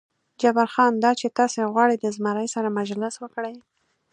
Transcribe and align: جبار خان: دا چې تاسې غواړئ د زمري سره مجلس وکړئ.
جبار 0.41 0.67
خان: 0.73 0.93
دا 1.03 1.11
چې 1.19 1.27
تاسې 1.37 1.59
غواړئ 1.73 1.95
د 1.99 2.05
زمري 2.15 2.47
سره 2.55 2.75
مجلس 2.79 3.13
وکړئ. 3.19 3.55